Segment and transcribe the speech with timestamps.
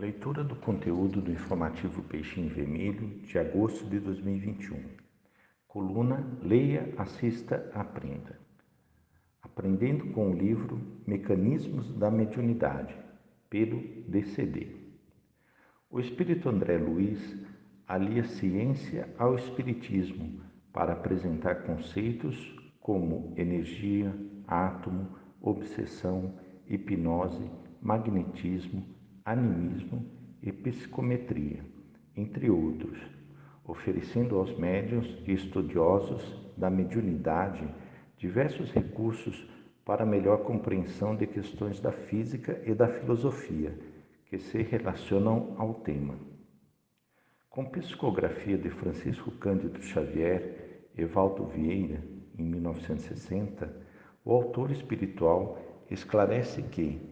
[0.00, 4.82] Leitura do conteúdo do informativo Peixinho Vermelho de agosto de 2021.
[5.68, 8.40] Coluna Leia, Assista, Aprenda.
[9.42, 12.96] Aprendendo com o livro Mecanismos da Mediunidade,
[13.50, 13.78] pelo
[14.08, 14.74] DCD.
[15.90, 17.36] O espírito André Luiz
[17.86, 20.40] alia ciência ao espiritismo
[20.72, 24.14] para apresentar conceitos como energia,
[24.46, 27.50] átomo, obsessão, hipnose,
[27.82, 28.98] magnetismo,
[29.30, 30.04] animismo
[30.42, 31.64] e psicometria,
[32.16, 32.98] entre outros,
[33.64, 36.22] oferecendo aos médiuns e estudiosos
[36.56, 37.68] da mediunidade
[38.16, 39.48] diversos recursos
[39.84, 43.72] para melhor compreensão de questões da física e da filosofia
[44.26, 46.18] que se relacionam ao tema.
[47.48, 52.02] Com psicografia de Francisco Cândido Xavier e Valdo Vieira,
[52.38, 53.74] em 1960,
[54.24, 55.58] o autor espiritual
[55.90, 57.09] esclarece que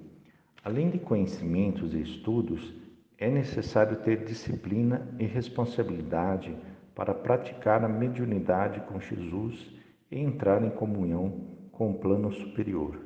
[0.65, 2.75] Além de conhecimentos e estudos,
[3.17, 6.57] é necessário ter disciplina e responsabilidade
[6.95, 9.71] para praticar a mediunidade com Jesus
[10.11, 12.99] e entrar em comunhão com o plano superior,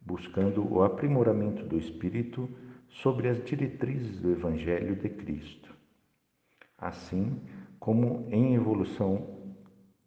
[0.00, 2.48] buscando o aprimoramento do espírito
[2.88, 5.74] sobre as diretrizes do Evangelho de Cristo.
[6.78, 7.40] Assim
[7.80, 9.26] como em Evolução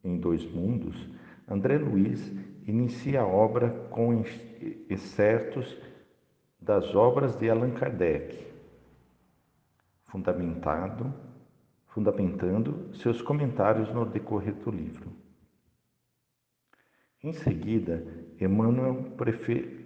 [0.04, 0.96] em Dois Mundos,
[1.48, 2.34] André Luiz
[2.66, 4.24] inicia a obra com
[4.90, 5.78] excertos
[6.68, 8.46] das obras de Allan Kardec,
[10.04, 11.14] fundamentado,
[11.88, 15.10] fundamentando seus comentários no decorrer do livro.
[17.24, 18.06] Em seguida,
[18.40, 19.16] Emmanuel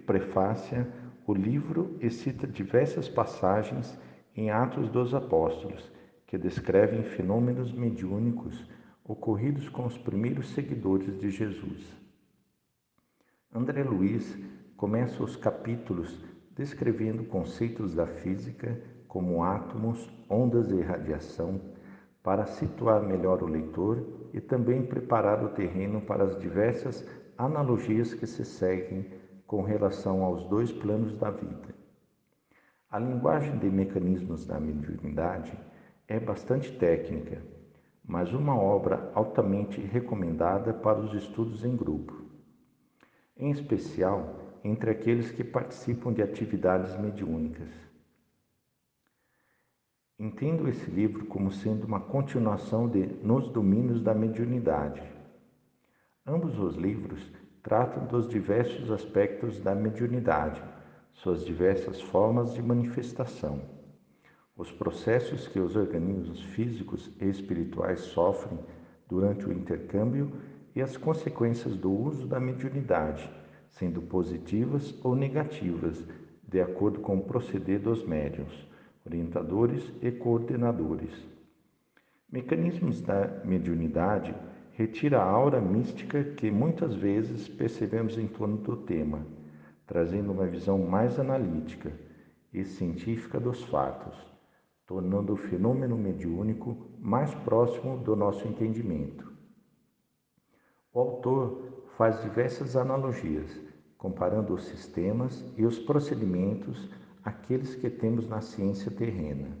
[0.04, 0.92] prefácia
[1.24, 3.96] o livro e cita diversas passagens
[4.34, 5.88] em Atos dos Apóstolos
[6.26, 8.68] que descrevem fenômenos mediúnicos
[9.04, 11.96] ocorridos com os primeiros seguidores de Jesus.
[13.54, 14.36] André Luiz
[14.76, 21.60] começa os capítulos descrevendo conceitos da física como átomos, ondas e radiação,
[22.22, 28.26] para situar melhor o leitor e também preparar o terreno para as diversas analogias que
[28.26, 29.10] se seguem
[29.46, 31.74] com relação aos dois planos da vida.
[32.90, 35.58] A linguagem de mecanismos da mediunidade
[36.06, 37.42] é bastante técnica,
[38.04, 42.22] mas uma obra altamente recomendada para os estudos em grupo.
[43.36, 47.68] Em especial, entre aqueles que participam de atividades mediúnicas.
[50.18, 55.02] Entendo esse livro como sendo uma continuação de Nos Domínios da Mediunidade.
[56.24, 57.20] Ambos os livros
[57.60, 60.62] tratam dos diversos aspectos da mediunidade,
[61.12, 63.62] suas diversas formas de manifestação,
[64.56, 68.60] os processos que os organismos físicos e espirituais sofrem
[69.08, 70.32] durante o intercâmbio
[70.74, 73.41] e as consequências do uso da mediunidade
[73.72, 76.06] sendo positivas ou negativas,
[76.46, 78.68] de acordo com o proceder dos médiuns,
[79.04, 81.10] orientadores e coordenadores.
[82.30, 84.34] Mecanismos da mediunidade
[84.72, 89.26] retira a aura mística que muitas vezes percebemos em torno do tema,
[89.86, 91.92] trazendo uma visão mais analítica
[92.52, 94.16] e científica dos fatos,
[94.86, 99.32] tornando o fenômeno mediúnico mais próximo do nosso entendimento.
[100.92, 103.60] O autor faz diversas analogias,
[103.98, 106.90] comparando os sistemas e os procedimentos
[107.22, 109.56] àqueles que temos na ciência terrena,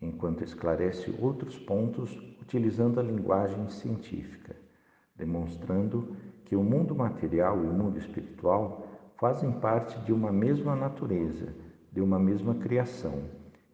[0.00, 4.54] enquanto esclarece outros pontos utilizando a linguagem científica,
[5.16, 8.86] demonstrando que o mundo material e o mundo espiritual
[9.16, 11.54] fazem parte de uma mesma natureza,
[11.90, 13.22] de uma mesma criação,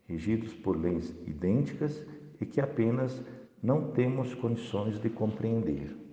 [0.07, 2.07] regidos por leis idênticas
[2.41, 3.23] e que apenas
[3.63, 6.10] não temos condições de compreender.